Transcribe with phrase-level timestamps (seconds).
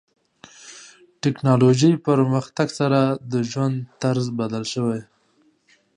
[1.21, 2.99] ټکنالوژي پرمختګ سره
[3.31, 5.01] د ژوند طرز بدل شوی.